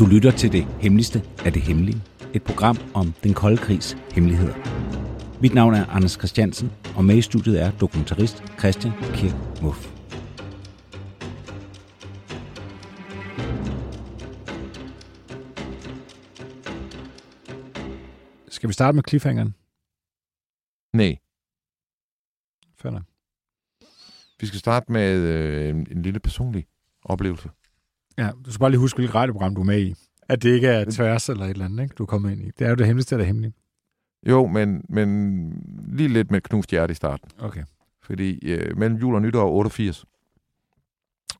Du 0.00 0.06
lytter 0.06 0.30
til 0.30 0.52
det 0.52 0.64
hemmeligste 0.64 1.22
af 1.44 1.52
det 1.52 1.62
hemmelige. 1.62 2.02
Et 2.34 2.42
program 2.42 2.76
om 2.94 3.12
den 3.12 3.34
kolde 3.34 3.56
krigs 3.56 3.96
hemmeligheder. 4.14 4.54
Mit 5.40 5.54
navn 5.54 5.74
er 5.74 5.86
Anders 5.86 6.12
Christiansen, 6.12 6.70
og 6.96 7.04
med 7.04 7.16
i 7.16 7.22
studiet 7.22 7.62
er 7.62 7.70
dokumentarist 7.70 8.36
Christian 8.58 8.92
Kirk 9.14 9.62
Muff. 9.62 9.80
Skal 18.48 18.68
vi 18.68 18.72
starte 18.72 18.96
med 18.96 19.02
cliffhangeren? 19.08 19.54
Nej, 20.92 21.18
nok. 22.84 23.02
vi 24.40 24.46
skal 24.46 24.58
starte 24.58 24.92
med 24.92 25.18
øh, 25.18 25.68
en 25.68 26.02
lille 26.02 26.20
personlig 26.20 26.66
oplevelse. 27.02 27.50
Ja, 28.20 28.30
du 28.44 28.52
skal 28.52 28.60
bare 28.60 28.70
lige 28.70 28.80
huske, 28.80 28.96
hvilket 28.96 29.14
radioprogram 29.14 29.54
du 29.54 29.60
er 29.60 29.64
med 29.64 29.80
i. 29.80 29.94
At 30.28 30.42
det 30.42 30.54
ikke 30.54 30.68
er 30.68 30.84
tværs 30.90 31.28
eller 31.28 31.44
et 31.44 31.50
eller 31.50 31.64
andet, 31.64 31.82
ikke, 31.82 31.94
du 31.98 32.02
er 32.02 32.06
kommet 32.06 32.32
ind 32.32 32.42
i. 32.42 32.50
Det 32.58 32.64
er 32.64 32.68
jo 32.68 32.74
det 32.74 32.86
hemmeligste 32.86 33.14
af 33.14 33.18
det 33.18 33.26
hemmelige. 33.26 33.52
Jo, 34.26 34.46
men, 34.46 34.84
men 34.88 35.52
lige 35.88 36.08
lidt 36.08 36.30
med 36.30 36.38
et 36.38 36.44
knust 36.44 36.70
hjerte 36.70 36.92
i 36.92 36.94
starten. 36.94 37.30
Okay. 37.38 37.62
Fordi 38.02 38.52
øh, 38.52 38.78
mellem 38.78 38.98
jul 38.98 39.14
og 39.14 39.22
nytår 39.22 39.50
88, 39.50 40.04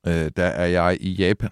øh, 0.07 0.31
der 0.37 0.45
er 0.45 0.67
jeg 0.67 0.97
i 1.01 1.13
Japan. 1.13 1.51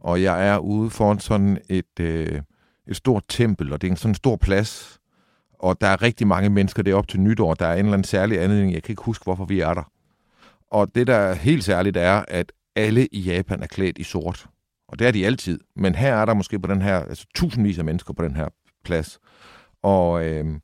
Og 0.00 0.22
jeg 0.22 0.48
er 0.48 0.58
ude 0.58 0.90
foran 0.90 1.18
sådan 1.18 1.58
et, 1.68 2.00
øh, 2.00 2.42
et 2.86 2.96
stort 2.96 3.24
tempel, 3.28 3.72
og 3.72 3.80
det 3.80 3.86
er 3.86 3.90
en 3.90 3.96
sådan 3.96 4.14
stor 4.14 4.36
plads. 4.36 5.00
Og 5.52 5.80
der 5.80 5.86
er 5.86 6.02
rigtig 6.02 6.26
mange 6.26 6.50
mennesker 6.50 6.82
det 6.82 6.90
er 6.90 6.94
op 6.94 7.08
til 7.08 7.20
nytår. 7.20 7.54
Der 7.54 7.66
er 7.66 7.72
en 7.72 7.78
eller 7.78 7.92
anden 7.92 8.04
særlig 8.04 8.42
anledning. 8.42 8.72
Jeg 8.72 8.82
kan 8.82 8.92
ikke 8.92 9.02
huske, 9.02 9.24
hvorfor 9.24 9.44
vi 9.44 9.60
er 9.60 9.74
der. 9.74 9.92
Og 10.70 10.94
det, 10.94 11.06
der 11.06 11.14
er 11.14 11.34
helt 11.34 11.64
særligt, 11.64 11.96
er, 11.96 12.24
at 12.28 12.52
alle 12.78 13.06
i 13.06 13.20
Japan 13.20 13.62
er 13.62 13.66
klædt 13.66 13.98
i 13.98 14.02
sort. 14.02 14.46
Og 14.88 14.98
det 14.98 15.06
er 15.06 15.10
de 15.10 15.26
altid. 15.26 15.60
Men 15.76 15.94
her 15.94 16.14
er 16.14 16.24
der 16.24 16.34
måske 16.34 16.60
på 16.60 16.68
den 16.68 16.82
her, 16.82 16.98
altså 16.98 17.26
tusindvis 17.34 17.78
af 17.78 17.84
mennesker 17.84 18.12
på 18.14 18.24
den 18.24 18.36
her 18.36 18.48
plads. 18.84 19.18
Og, 19.82 20.24
øh, 20.24 20.60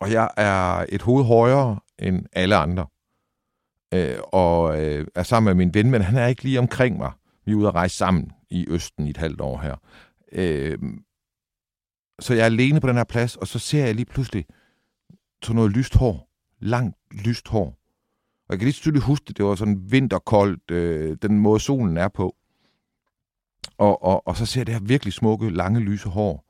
og 0.00 0.12
jeg 0.12 0.30
er 0.36 0.86
et 0.88 1.02
hoved 1.02 1.24
højere 1.24 1.80
end 1.98 2.26
alle 2.32 2.56
andre. 2.56 2.86
Øh, 3.94 4.18
og 4.32 4.84
øh, 4.84 5.06
er 5.14 5.22
sammen 5.22 5.56
med 5.56 5.64
min 5.64 5.74
ven, 5.74 5.90
men 5.90 6.02
han 6.02 6.18
er 6.18 6.26
ikke 6.26 6.42
lige 6.42 6.58
omkring 6.58 6.98
mig. 6.98 7.12
Vi 7.44 7.52
er 7.52 7.56
ude 7.56 7.68
at 7.68 7.74
rejse 7.74 7.96
sammen 7.96 8.32
i 8.50 8.66
Østen 8.68 9.06
i 9.06 9.10
et 9.10 9.16
halvt 9.16 9.40
år 9.40 9.58
her. 9.58 9.76
Øh, 10.32 10.78
så 12.20 12.34
jeg 12.34 12.40
er 12.40 12.46
alene 12.46 12.80
på 12.80 12.88
den 12.88 12.96
her 12.96 13.04
plads, 13.04 13.36
og 13.36 13.46
så 13.46 13.58
ser 13.58 13.84
jeg 13.84 13.94
lige 13.94 14.06
pludselig 14.06 14.46
sådan 15.42 15.56
noget 15.56 15.72
lyst 15.72 15.94
hår. 15.94 16.28
Langt 16.60 16.96
lyst 17.10 17.48
hår. 17.48 17.78
Og 18.48 18.52
jeg 18.52 18.58
kan 18.58 18.66
lige 18.66 18.74
så 18.74 18.80
tydeligt 18.80 19.04
huske 19.04 19.24
det, 19.28 19.36
det 19.36 19.44
var 19.44 19.54
sådan 19.54 19.92
vinterkoldt, 19.92 20.70
øh, 20.70 21.16
den 21.22 21.38
måde 21.38 21.60
solen 21.60 21.96
er 21.96 22.08
på. 22.08 22.36
Og, 23.78 24.02
og, 24.02 24.26
og 24.26 24.36
så 24.36 24.46
ser 24.46 24.60
jeg 24.60 24.66
det 24.66 24.74
her 24.74 24.82
virkelig 24.82 25.12
smukke, 25.12 25.50
lange, 25.50 25.80
lyse 25.80 26.08
hår. 26.08 26.44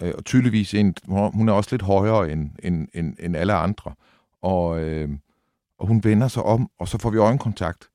Øh, 0.00 0.12
og 0.16 0.24
tydeligvis, 0.24 0.74
en, 0.74 0.94
hun 1.08 1.48
er 1.48 1.52
også 1.52 1.68
lidt 1.72 1.82
højere 1.82 2.32
end, 2.32 2.50
end, 2.62 2.88
end, 2.94 3.16
end 3.20 3.36
alle 3.36 3.54
andre. 3.54 3.94
Og, 4.42 4.80
øh, 4.80 5.10
og 5.78 5.86
hun 5.86 6.04
vender 6.04 6.28
sig 6.28 6.42
om, 6.42 6.70
og 6.78 6.88
så 6.88 6.98
får 6.98 7.10
vi 7.10 7.18
øjenkontakt. 7.18 7.88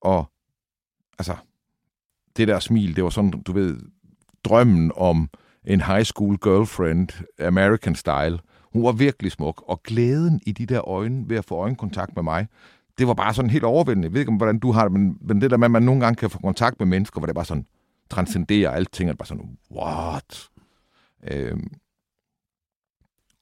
Og 0.00 0.30
altså, 1.18 1.36
det 2.36 2.48
der 2.48 2.58
smil, 2.58 2.96
det 2.96 3.04
var 3.04 3.10
sådan, 3.10 3.30
du 3.30 3.52
ved, 3.52 3.80
drømmen 4.44 4.92
om 4.96 5.30
en 5.64 5.80
high 5.80 6.04
school 6.04 6.38
girlfriend, 6.38 7.08
American 7.40 7.94
style. 7.94 8.38
Hun 8.74 8.84
var 8.84 8.92
virkelig 8.92 9.32
smuk, 9.32 9.64
og 9.66 9.82
glæden 9.82 10.40
i 10.46 10.52
de 10.52 10.66
der 10.66 10.88
øjne 10.88 11.28
ved 11.28 11.36
at 11.36 11.44
få 11.44 11.54
øjenkontakt 11.54 12.16
med 12.16 12.22
mig, 12.22 12.46
det 12.98 13.06
var 13.06 13.14
bare 13.14 13.34
sådan 13.34 13.50
helt 13.50 13.64
overvældende. 13.64 14.06
Jeg 14.06 14.12
ved 14.12 14.20
ikke, 14.20 14.32
hvordan 14.32 14.58
du 14.58 14.72
har 14.72 14.82
det, 14.82 14.92
men, 14.92 15.18
men 15.20 15.40
det 15.40 15.50
der 15.50 15.56
med, 15.56 15.64
at 15.64 15.70
man 15.70 15.82
nogle 15.82 16.00
gange 16.00 16.16
kan 16.16 16.30
få 16.30 16.38
kontakt 16.38 16.78
med 16.78 16.86
mennesker, 16.86 17.20
hvor 17.20 17.26
det 17.26 17.34
bare 17.34 17.44
sådan 17.44 17.66
transcenderer 18.10 18.70
alting, 18.70 19.10
og 19.10 19.18
bare 19.18 19.26
sådan, 19.26 19.58
what? 19.70 20.48
Øhm. 21.30 21.72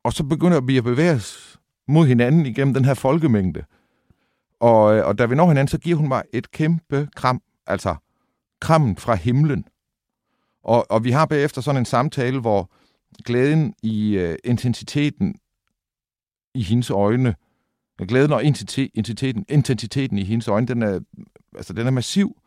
Og 0.05 0.13
så 0.13 0.25
begynder 0.25 0.61
vi 0.61 0.79
at 0.79 0.85
bevæge 0.85 1.13
os 1.13 1.61
mod 1.89 2.07
hinanden 2.07 2.47
igennem 2.47 2.75
den 2.75 2.85
her 2.85 2.95
folkemængde. 2.95 3.65
Og, 4.61 4.97
øh, 4.97 5.07
og 5.07 5.19
da 5.19 5.27
vi 5.27 5.35
når 5.35 5.49
hinanden, 5.49 5.69
så 5.69 5.79
giver 5.79 5.97
hun 5.97 6.09
mig 6.09 6.23
et 6.33 6.51
kæmpe 6.51 7.09
kram, 7.17 7.43
altså 7.67 7.95
krammen 8.61 8.97
fra 8.97 9.15
himlen. 9.15 9.65
Og, 10.65 10.91
og 10.91 11.05
vi 11.05 11.11
har 11.11 11.27
bagefter 11.27 11.61
sådan 11.61 11.81
en 11.81 11.85
samtale, 11.85 12.41
hvor 12.41 12.71
glæden 13.25 13.75
i 13.83 14.19
uh, 14.19 14.35
intensiteten 14.45 15.35
i 16.55 16.63
hendes 16.63 16.91
øjne, 16.91 17.35
glæden 17.99 18.33
og 18.33 18.45
intensiteten, 18.45 19.45
intensiteten 19.49 20.19
i 20.19 20.25
hendes 20.25 20.49
øjne, 20.49 20.67
den 20.67 20.83
er, 20.83 21.01
altså, 21.57 21.73
den 21.73 21.87
er 21.87 21.91
massiv. 21.91 22.43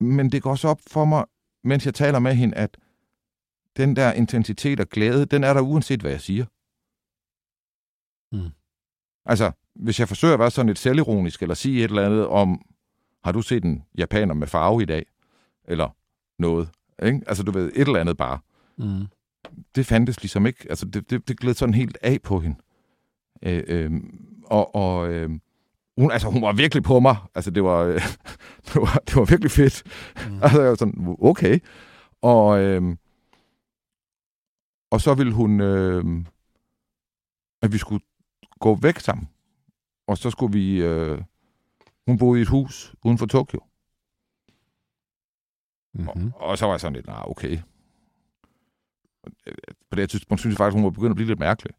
Men 0.00 0.32
det 0.32 0.42
går 0.42 0.54
så 0.54 0.68
op 0.68 0.80
for 0.86 1.04
mig, 1.04 1.24
mens 1.64 1.86
jeg 1.86 1.94
taler 1.94 2.18
med 2.18 2.34
hende, 2.34 2.56
at 2.56 2.76
den 3.76 3.96
der 3.96 4.12
intensitet 4.12 4.80
og 4.80 4.88
glæde, 4.88 5.26
den 5.26 5.44
er 5.44 5.54
der 5.54 5.60
uanset, 5.60 6.00
hvad 6.00 6.10
jeg 6.10 6.20
siger. 6.20 6.44
Mm. 8.32 8.50
Altså, 9.26 9.52
hvis 9.74 10.00
jeg 10.00 10.08
forsøger 10.08 10.34
at 10.34 10.40
være 10.40 10.50
sådan 10.50 10.66
lidt 10.66 10.78
selvironisk, 10.78 11.42
eller 11.42 11.54
sige 11.54 11.78
et 11.78 11.88
eller 11.88 12.06
andet 12.06 12.26
om, 12.26 12.62
har 13.24 13.32
du 13.32 13.42
set 13.42 13.64
en 13.64 13.84
japaner 13.98 14.34
med 14.34 14.46
farve 14.46 14.82
i 14.82 14.84
dag? 14.84 15.06
Eller 15.64 15.88
noget. 16.38 16.68
Ikke? 17.02 17.20
Altså, 17.26 17.42
du 17.42 17.50
ved, 17.52 17.72
et 17.74 17.86
eller 17.86 18.00
andet 18.00 18.16
bare. 18.16 18.38
Mm. 18.76 19.06
Det 19.74 19.86
fandtes 19.86 20.22
ligesom 20.22 20.46
ikke. 20.46 20.66
Altså, 20.68 20.86
det, 20.86 21.10
det, 21.10 21.28
det 21.28 21.38
gled 21.38 21.54
sådan 21.54 21.74
helt 21.74 21.98
af 22.02 22.18
på 22.22 22.40
hende. 22.40 22.56
Øh, 23.42 23.62
øh, 23.66 23.90
og 24.46 24.74
og 24.74 25.12
øh, 25.12 25.30
hun, 25.98 26.10
altså, 26.10 26.28
hun 26.28 26.42
var 26.42 26.52
virkelig 26.52 26.82
på 26.82 27.00
mig. 27.00 27.16
Altså, 27.34 27.50
det 27.50 27.64
var, 27.64 27.78
øh, 27.82 27.94
det 28.66 28.76
var, 28.76 29.02
det 29.06 29.16
var 29.16 29.24
virkelig 29.24 29.50
fedt. 29.50 29.82
Mm. 30.28 30.38
Altså, 30.42 30.60
jeg 30.60 30.70
var 30.70 30.74
sådan, 30.74 31.16
okay. 31.20 31.58
Og, 32.22 32.60
øh, 32.60 32.96
og 34.90 35.00
så 35.00 35.14
ville 35.14 35.32
hun, 35.32 35.60
øh, 35.60 36.04
at 37.62 37.72
vi 37.72 37.78
skulle 37.78 38.04
gå 38.60 38.74
væk 38.74 38.98
sammen. 38.98 39.28
Og 40.06 40.18
så 40.18 40.30
skulle 40.30 40.52
vi, 40.52 40.82
øh, 40.82 41.22
hun 42.06 42.18
boede 42.18 42.40
i 42.40 42.42
et 42.42 42.48
hus 42.48 42.94
uden 43.04 43.18
for 43.18 43.26
Tokyo. 43.26 43.60
Mm-hmm. 45.94 46.32
Og, 46.34 46.40
og 46.40 46.58
så 46.58 46.64
var 46.66 46.72
jeg 46.72 46.80
sådan 46.80 46.92
lidt, 46.92 47.06
nej, 47.06 47.22
okay. 47.26 47.58
På 49.90 49.96
det 49.96 50.10
tidspunkt 50.10 50.40
synes 50.40 50.52
jeg 50.52 50.56
faktisk, 50.56 50.74
hun 50.74 50.84
var 50.84 50.90
begyndt 50.90 51.10
at 51.10 51.16
blive 51.16 51.28
lidt 51.28 51.38
mærkelig. 51.38 51.72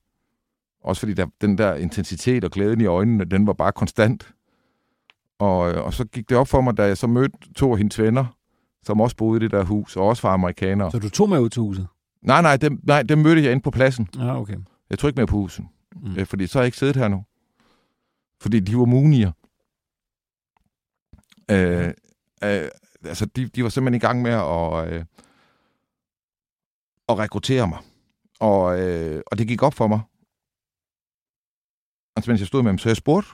Også 0.84 1.00
fordi 1.00 1.14
der, 1.14 1.26
den 1.42 1.58
der 1.58 1.76
intensitet 1.76 2.44
og 2.44 2.52
glæden 2.52 2.82
i 2.82 2.86
øjnene, 2.86 3.26
den 3.26 3.48
var 3.48 3.54
bare 3.54 3.72
konstant. 3.72 4.34
Og, 5.40 5.58
og 5.60 5.94
så 5.94 6.06
gik 6.06 6.30
det 6.30 6.38
op 6.38 6.48
for 6.48 6.62
mig, 6.62 6.78
da 6.78 6.84
jeg 6.84 6.98
så 6.98 7.08
mødte 7.08 7.38
to 7.56 7.72
af 7.72 7.78
hendes 7.78 8.00
venner, 8.00 8.26
som 8.84 9.02
også 9.02 9.16
boede 9.16 9.38
i 9.38 9.44
det 9.44 9.52
der 9.52 9.64
hus, 9.64 9.96
og 9.96 10.08
også 10.08 10.28
var 10.28 10.34
amerikanere. 10.34 10.92
Så 10.92 11.00
du 11.00 11.10
tog 11.10 11.30
med 11.30 11.40
ud 11.40 11.50
til 11.50 11.62
huset? 11.62 11.88
Nej, 12.22 12.42
nej, 12.42 12.58
dem, 12.58 12.80
nej, 12.84 13.04
dem 13.04 13.18
mødte 13.18 13.44
jeg 13.44 13.52
inde 13.52 13.62
på 13.64 13.72
pladsen. 13.72 14.10
Ja, 14.18 14.40
okay. 14.40 14.56
Jeg 14.90 15.00
tog 15.00 15.08
ikke 15.08 15.20
med 15.20 15.28
på 15.28 15.36
huset, 15.36 15.66
Mm. 15.96 16.10
mm. 16.18 16.26
fordi 16.26 16.48
så 16.48 16.58
har 16.58 16.64
jeg 16.64 16.68
ikke 16.68 16.78
siddet 16.78 16.96
her 16.96 17.08
nu. 17.08 17.24
Fordi 18.42 18.60
de 18.60 18.78
var 18.78 18.86
munier. 18.86 19.32
Øh, 21.52 21.88
øh, 22.44 22.68
altså, 23.06 23.26
de, 23.26 23.46
de 23.48 23.64
var 23.64 23.70
simpelthen 23.70 23.96
i 23.96 24.06
gang 24.08 24.22
med 24.22 24.32
at, 24.32 24.94
øh, 24.94 25.06
at 27.09 27.17
rekruttere 27.17 27.67
mig. 27.67 27.79
Og, 28.40 28.79
øh, 28.79 29.22
og 29.28 29.37
det 29.37 29.47
gik 29.47 29.63
op 29.63 29.73
for 29.73 29.87
mig. 29.87 30.02
Altså, 32.16 32.31
mens 32.31 32.41
jeg 32.41 32.47
stod 32.47 32.63
med 32.63 32.72
dem, 32.72 32.78
så 32.78 32.90
jeg 32.90 32.97
spurgte. 32.97 33.29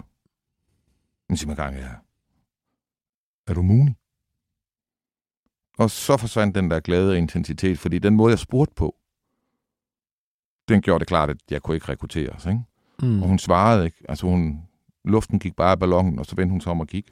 Men 1.29 1.38
sig 1.38 1.47
mig 1.47 1.57
gang, 1.57 1.75
ja. 1.75 1.89
Er 3.47 3.53
du 3.53 3.62
munig? 3.62 3.95
Og 5.77 5.91
så 5.91 6.18
forsvandt 6.18 6.56
den 6.56 6.71
der 6.71 6.79
glæde 6.79 7.12
og 7.12 7.18
intensitet, 7.18 7.79
fordi 7.79 8.00
den 8.00 8.15
måde, 8.15 8.31
jeg 8.31 8.39
spurgte 8.39 8.73
på, 8.75 8.95
den 10.68 10.81
gjorde 10.81 11.00
det 11.00 11.07
klart, 11.07 11.29
at 11.29 11.38
jeg 11.50 11.62
kunne 11.62 11.75
ikke 11.75 11.89
rekrutteres, 11.89 12.45
ikke? 12.45 12.62
Mm. 13.01 13.21
Og 13.21 13.27
hun 13.27 13.39
svarede 13.39 13.85
ikke. 13.85 13.97
Altså, 14.09 14.27
hun, 14.27 14.62
luften 15.06 15.39
gik 15.39 15.56
bare 15.56 15.71
af 15.71 15.79
ballonen, 15.79 16.19
og 16.19 16.25
så 16.25 16.35
vendte 16.35 16.51
hun 16.51 16.62
sig 16.62 16.71
om 16.71 16.79
og 16.79 16.88
gik. 16.88 17.12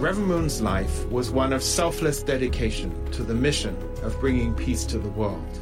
Reverend 0.00 0.28
Moon's 0.28 0.60
life 0.60 1.06
was 1.10 1.30
one 1.30 1.52
of 1.52 1.62
selfless 1.62 2.22
dedication 2.22 2.90
to 3.12 3.22
the 3.22 3.34
mission 3.34 3.74
of 4.02 4.18
bringing 4.20 4.54
peace 4.54 4.84
to 4.86 4.98
the 4.98 5.08
world. 5.08 5.60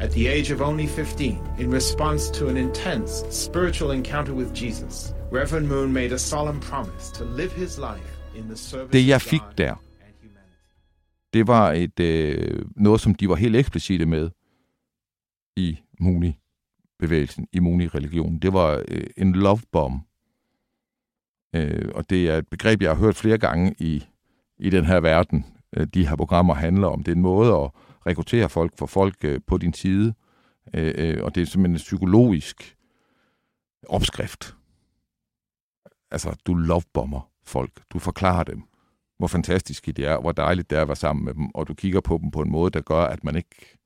At 0.00 0.10
the 0.12 0.26
age 0.28 0.50
of 0.54 0.60
only 0.60 0.86
15, 0.86 1.38
in 1.58 1.70
response 1.70 2.30
to 2.38 2.48
an 2.48 2.56
intense 2.56 3.24
spiritual 3.30 3.90
encounter 3.92 4.34
with 4.34 4.52
Jesus, 4.54 5.14
Reverend 5.32 5.68
Moon 5.68 5.92
made 5.92 6.12
a 6.12 6.18
solemn 6.18 6.60
promise 6.60 7.10
to 7.10 7.24
live 7.24 7.52
his 7.52 7.78
life 7.78 8.16
in 8.36 8.48
the 8.48 8.56
service 8.56 8.92
Det, 8.92 9.06
jeg 9.08 9.16
of 9.16 9.22
fik 9.22 9.40
der, 9.58 9.70
and 9.70 10.14
humanity. 10.22 11.32
det 11.32 11.46
var 11.46 11.72
et 11.72 12.00
øh, 12.00 12.62
noget, 12.76 13.00
som 13.00 13.14
de 13.14 13.28
var 13.28 13.34
helt 13.34 13.56
eksplicite 13.56 14.06
med 14.06 14.30
i 15.56 15.78
Muni-bevægelsen, 16.00 17.46
i 17.52 17.58
Muni-religionen. 17.60 18.38
Det 18.38 18.52
var 18.52 18.84
øh, 18.88 19.04
en 19.16 19.32
love 19.32 19.60
bomb. 19.72 20.02
Øh, 21.54 21.90
og 21.94 22.10
det 22.10 22.30
er 22.30 22.38
et 22.38 22.48
begreb, 22.48 22.82
jeg 22.82 22.90
har 22.90 22.96
hørt 22.96 23.16
flere 23.16 23.38
gange 23.38 23.74
i, 23.78 24.06
i 24.58 24.70
den 24.70 24.84
her 24.84 25.00
verden. 25.00 25.46
Øh, 25.76 25.86
de 25.86 26.08
her 26.08 26.16
programmer 26.16 26.54
handler 26.54 26.86
om. 26.86 27.02
Det 27.02 27.12
er 27.12 27.16
en 27.16 27.22
måde 27.22 27.54
at 27.54 27.70
rekruttere 28.06 28.48
folk, 28.48 28.72
for 28.78 28.86
folk 28.86 29.24
øh, 29.24 29.40
på 29.46 29.58
din 29.58 29.72
side. 29.72 30.14
Øh, 30.74 30.94
øh, 30.98 31.24
og 31.24 31.34
det 31.34 31.40
er 31.40 31.46
simpelthen 31.46 31.74
en 31.74 31.78
psykologisk 31.78 32.76
opskrift. 33.88 34.56
Altså, 36.10 36.36
du 36.46 36.54
lovebomber 36.54 37.30
folk. 37.44 37.70
Du 37.90 37.98
forklarer 37.98 38.44
dem, 38.44 38.62
hvor 39.18 39.26
fantastiske 39.26 39.92
de 39.92 40.04
er, 40.04 40.20
hvor 40.20 40.32
dejligt 40.32 40.70
det 40.70 40.78
er 40.78 40.82
at 40.82 40.88
være 40.88 40.96
sammen 40.96 41.24
med 41.24 41.34
dem, 41.34 41.50
og 41.54 41.68
du 41.68 41.74
kigger 41.74 42.00
på 42.00 42.18
dem 42.22 42.30
på 42.30 42.40
en 42.40 42.50
måde, 42.50 42.70
der 42.70 42.80
gør, 42.80 43.04
at 43.04 43.24
man 43.24 43.36
ikke 43.36 43.78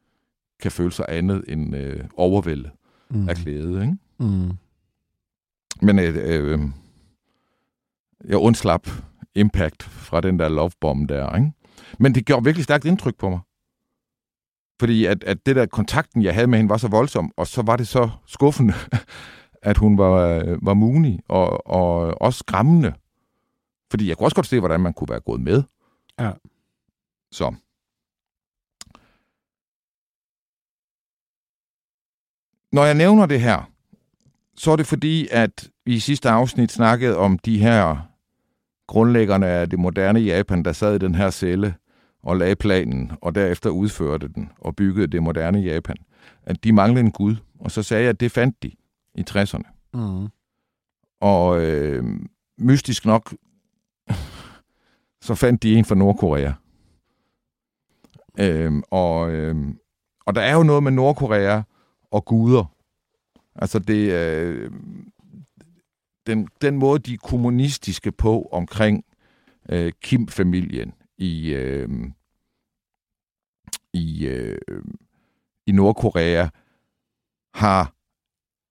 kan 0.60 0.70
føle 0.70 0.92
sig 0.92 1.06
andet 1.08 1.44
end 1.48 1.76
øh, 1.76 2.04
overvældet 2.16 2.70
mm. 3.10 3.28
af 3.28 3.36
glæde. 3.36 3.82
Ikke? 3.82 3.96
Mm. 4.18 4.50
Men 5.82 5.98
øh, 5.98 6.14
øh, 6.16 6.60
jeg 8.24 8.36
undslap 8.36 8.88
impact 9.34 9.82
fra 9.82 10.20
den 10.20 10.38
der 10.38 10.48
lovebomb 10.48 11.08
der. 11.08 11.36
Ikke? 11.36 11.52
Men 11.98 12.14
det 12.14 12.26
gjorde 12.26 12.44
virkelig 12.44 12.64
stærkt 12.64 12.84
indtryk 12.84 13.18
på 13.18 13.28
mig. 13.28 13.40
Fordi 14.80 15.04
at, 15.04 15.24
at 15.24 15.46
det 15.46 15.56
der 15.56 15.66
kontakten, 15.66 16.22
jeg 16.22 16.34
havde 16.34 16.46
med 16.46 16.58
hende, 16.58 16.70
var 16.70 16.76
så 16.76 16.88
voldsom, 16.88 17.32
og 17.36 17.46
så 17.46 17.62
var 17.62 17.76
det 17.76 17.88
så 17.88 18.10
skuffende, 18.26 18.74
at 19.62 19.76
hun 19.76 19.98
var, 19.98 20.42
var 20.62 20.74
munig 20.74 21.20
og, 21.28 21.66
og 21.66 22.20
også 22.22 22.38
skræmmende. 22.38 22.94
Fordi 23.90 24.08
jeg 24.08 24.16
kunne 24.16 24.26
også 24.26 24.34
godt 24.34 24.46
se, 24.46 24.58
hvordan 24.58 24.80
man 24.80 24.92
kunne 24.92 25.08
være 25.08 25.20
gået 25.20 25.40
med. 25.40 25.62
Ja. 26.18 26.32
Så. 27.32 27.54
Når 32.72 32.84
jeg 32.84 32.94
nævner 32.94 33.26
det 33.26 33.40
her, 33.40 33.70
så 34.56 34.70
er 34.70 34.76
det 34.76 34.86
fordi, 34.86 35.28
at 35.30 35.70
vi 35.84 35.94
i 35.94 35.98
sidste 35.98 36.30
afsnit 36.30 36.72
snakkede 36.72 37.16
om 37.16 37.38
de 37.38 37.58
her 37.58 37.96
grundlæggerne 38.86 39.46
af 39.46 39.70
det 39.70 39.78
moderne 39.78 40.20
Japan, 40.20 40.62
der 40.62 40.72
sad 40.72 40.94
i 40.94 40.98
den 40.98 41.14
her 41.14 41.30
celle 41.30 41.74
og 42.22 42.36
lagde 42.36 42.56
planen, 42.56 43.12
og 43.22 43.34
derefter 43.34 43.70
udførte 43.70 44.28
den 44.28 44.52
og 44.58 44.76
byggede 44.76 45.06
det 45.06 45.22
moderne 45.22 45.58
Japan. 45.58 45.96
At 46.42 46.64
de 46.64 46.72
manglede 46.72 47.04
en 47.04 47.12
gud. 47.12 47.36
Og 47.60 47.70
så 47.70 47.82
sagde 47.82 48.02
jeg, 48.02 48.10
at 48.10 48.20
det 48.20 48.32
fandt 48.32 48.62
de 48.62 48.70
i 49.14 49.24
60'erne. 49.30 49.90
Mm. 49.94 50.28
Og 51.20 51.60
øh, 51.60 52.04
mystisk 52.58 53.06
nok, 53.06 53.34
så 55.26 55.34
fandt 55.34 55.62
de 55.62 55.74
en 55.74 55.84
fra 55.84 55.94
Nordkorea. 55.94 56.52
Øh, 58.38 58.72
og, 58.90 59.30
øh, 59.30 59.56
og 60.26 60.34
der 60.34 60.40
er 60.40 60.54
jo 60.54 60.62
noget 60.62 60.82
med 60.82 60.92
Nordkorea 60.92 61.62
og 62.10 62.24
guder. 62.24 62.75
Altså 63.58 63.78
det, 63.78 64.12
øh, 64.12 64.70
den, 66.26 66.48
den 66.60 66.76
måde, 66.76 66.98
de 66.98 67.14
er 67.14 67.18
kommunistiske 67.18 68.12
på 68.12 68.48
omkring 68.52 69.04
øh, 69.68 69.92
Kim-familien 70.02 70.92
i, 71.18 71.54
øh, 71.54 71.88
i, 73.92 74.26
øh, 74.26 74.58
i 75.66 75.72
Nordkorea, 75.72 76.48
har 77.54 77.92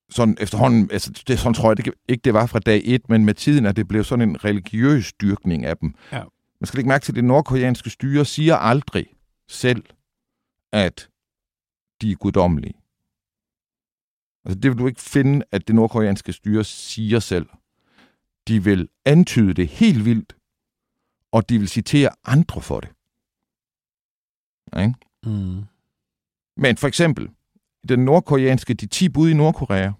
sådan 0.09 0.37
efterhånden, 0.39 0.89
altså 0.91 1.23
det, 1.27 1.39
sådan 1.39 1.53
tror 1.53 1.69
jeg 1.69 1.77
det, 1.77 1.93
ikke, 2.09 2.21
det 2.21 2.33
var 2.33 2.45
fra 2.45 2.59
dag 2.59 2.81
et, 2.85 3.09
men 3.09 3.25
med 3.25 3.33
tiden 3.33 3.65
er 3.65 3.71
det 3.71 3.87
blevet 3.87 4.05
sådan 4.05 4.29
en 4.29 4.45
religiøs 4.45 5.13
dyrkning 5.13 5.65
af 5.65 5.77
dem. 5.77 5.95
Ja. 6.11 6.23
Man 6.61 6.67
skal 6.67 6.79
ikke 6.79 6.87
mærke 6.87 7.03
til, 7.03 7.11
at 7.11 7.15
det 7.15 7.23
nordkoreanske 7.23 7.89
styre 7.89 8.25
siger 8.25 8.55
aldrig 8.55 9.05
selv, 9.49 9.83
at 10.73 11.09
de 12.01 12.11
er 12.11 12.15
guddommelige. 12.15 12.73
Altså 14.45 14.59
det 14.59 14.71
vil 14.71 14.79
du 14.79 14.87
ikke 14.87 15.01
finde, 15.01 15.45
at 15.51 15.67
det 15.67 15.75
nordkoreanske 15.75 16.33
styre 16.33 16.63
siger 16.63 17.19
selv. 17.19 17.49
De 18.47 18.63
vil 18.63 18.89
antyde 19.05 19.53
det 19.53 19.67
helt 19.67 20.05
vildt, 20.05 20.35
og 21.31 21.49
de 21.49 21.59
vil 21.59 21.69
citere 21.69 22.09
andre 22.25 22.61
for 22.61 22.79
det. 22.79 22.89
Ikke? 24.79 24.93
Mm. 25.23 25.63
Men 26.57 26.77
for 26.77 26.87
eksempel, 26.87 27.29
den 27.89 28.05
nordkoreanske, 28.05 28.73
de 28.73 28.87
10 28.87 29.09
bud 29.09 29.29
i 29.29 29.33
Nordkorea, 29.33 29.91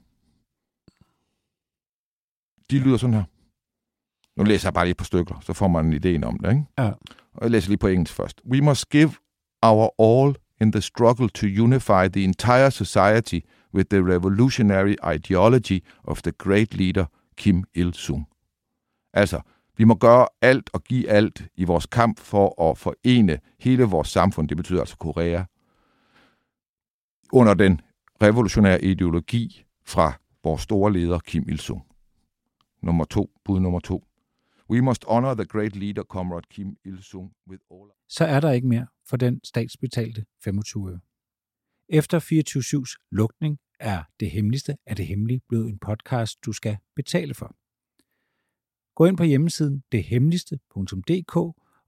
de 2.72 2.80
lyder 2.80 2.98
sådan 2.98 3.14
her. 3.14 3.24
Nu 4.36 4.44
læser 4.44 4.68
jeg 4.68 4.74
bare 4.74 4.86
lige 4.86 4.96
på 4.96 5.04
stykker, 5.04 5.40
så 5.40 5.54
får 5.54 5.68
man 5.68 5.86
en 5.86 5.94
idé 5.94 6.26
om 6.26 6.40
det. 6.40 6.50
Ikke? 6.50 6.66
Ja. 6.78 6.92
Og 7.34 7.42
jeg 7.42 7.52
læser 7.52 7.70
lige 7.70 7.78
på 7.78 7.88
engelsk 7.88 8.14
først. 8.14 8.42
We 8.46 8.62
must 8.62 8.90
give 8.90 9.12
our 9.62 9.90
all 10.00 10.36
in 10.62 10.72
the 10.72 10.82
struggle 10.82 11.30
to 11.30 11.46
unify 11.46 12.08
the 12.14 12.24
entire 12.24 12.72
society 12.72 13.40
with 13.76 13.90
the 13.90 14.02
revolutionary 14.14 14.96
ideology 15.16 15.80
of 16.04 16.22
the 16.22 16.32
great 16.32 16.74
leader 16.74 17.06
Kim 17.38 17.64
Il-sung. 17.74 18.28
Altså, 19.14 19.42
vi 19.78 19.84
må 19.84 19.96
gøre 19.96 20.28
alt 20.42 20.70
og 20.74 20.84
give 20.84 21.10
alt 21.10 21.48
i 21.56 21.64
vores 21.64 21.86
kamp 21.86 22.20
for 22.20 22.70
at 22.70 22.78
forene 22.78 23.40
hele 23.60 23.84
vores 23.84 24.08
samfund, 24.08 24.50
det 24.50 24.58
betyder 24.58 24.80
altså 24.80 24.98
Korea, 24.98 25.44
under 27.34 27.54
den 27.54 27.82
revolutionære 28.22 28.84
ideologi 28.84 29.66
fra 29.86 30.14
vores 30.44 30.62
store 30.62 30.94
leder 30.94 31.20
Kim 31.20 31.44
Il-sung. 31.50 31.82
Nummer 32.82 33.06
to, 33.06 33.30
bud 33.44 33.60
nummer 33.60 33.80
to. 33.80 34.04
We 34.70 34.82
must 34.82 35.06
honor 35.08 35.34
the 35.34 35.46
great 35.46 35.76
leader, 35.76 36.04
Comrade 36.04 36.48
Kim 36.50 36.78
Il-sung, 36.86 37.32
with 37.48 37.62
all... 37.72 37.92
Så 38.10 38.26
er 38.26 38.40
der 38.40 38.52
ikke 38.52 38.68
mere 38.68 38.88
for 39.06 39.18
den 39.18 39.40
statsbetalte 39.44 40.26
25 40.44 40.92
øre. 40.92 41.00
Efter 41.90 42.20
24-7's 42.20 43.08
lukning 43.12 43.58
er 43.80 44.04
det 44.20 44.32
hemmeligste 44.32 44.78
af 44.86 44.96
det 44.96 45.08
hemmelige 45.08 45.42
blevet 45.50 45.70
en 45.70 45.80
podcast, 45.80 46.46
du 46.46 46.52
skal 46.52 46.78
betale 46.96 47.34
for. 47.34 47.56
Gå 48.96 49.06
ind 49.06 49.18
på 49.18 49.24
hjemmesiden 49.24 49.84
dethemmeligste.dk 49.92 51.36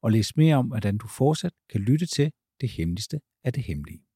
og 0.01 0.11
læs 0.11 0.37
mere 0.37 0.55
om, 0.55 0.67
hvordan 0.67 0.97
du 0.97 1.07
fortsat 1.07 1.53
kan 1.69 1.81
lytte 1.81 2.05
til 2.05 2.31
det 2.61 2.69
hemmeligste 2.69 3.19
af 3.43 3.53
det 3.53 3.63
hemmelige. 3.63 4.06